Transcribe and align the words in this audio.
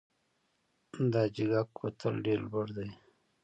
د 1.11 1.13
حاجي 1.21 1.45
ګک 1.51 1.67
کوتل 1.77 2.13
ډیر 2.25 2.39
لوړ 2.49 2.67
دی 2.77 2.89